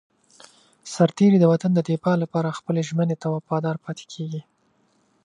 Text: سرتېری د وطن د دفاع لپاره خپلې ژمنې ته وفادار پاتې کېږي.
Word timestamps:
سرتېری 0.93 1.37
د 1.39 1.45
وطن 1.53 1.71
د 1.75 1.79
دفاع 1.89 2.15
لپاره 2.23 2.55
خپلې 2.57 2.81
ژمنې 2.89 3.15
ته 3.21 3.27
وفادار 3.35 3.75
پاتې 3.83 4.05
کېږي. 4.13 4.41